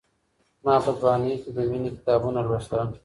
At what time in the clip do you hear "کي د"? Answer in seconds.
1.43-1.59